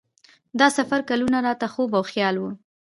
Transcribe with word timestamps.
دا 0.59 0.67
سفر 0.77 0.99
کلونه 1.09 1.37
راته 1.47 1.67
خوب 1.73 1.89
او 1.97 2.03
خیال 2.11 2.35
و. 2.41 2.45